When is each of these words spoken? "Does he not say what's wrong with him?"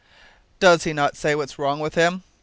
"Does 0.59 0.83
he 0.83 0.93
not 0.93 1.15
say 1.15 1.35
what's 1.35 1.59
wrong 1.59 1.79
with 1.79 1.93
him?" 1.93 2.23